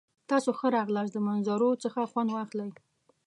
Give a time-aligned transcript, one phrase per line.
[0.29, 1.13] تاسو ښه راغلاست.
[1.13, 2.69] د منظرو څخه خوند واخلئ!